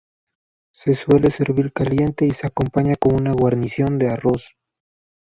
Se 0.73 0.95
suele 0.95 1.29
servir 1.29 1.71
caliente 1.73 2.25
y 2.25 2.31
se 2.31 2.47
acompaña 2.47 2.95
con 2.95 3.13
una 3.21 3.33
guarnición 3.33 3.99
de 3.99 4.09
arroz. 4.09 4.55